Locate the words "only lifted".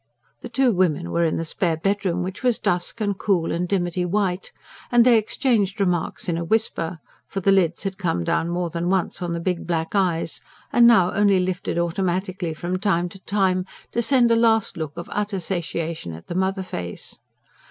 11.13-11.77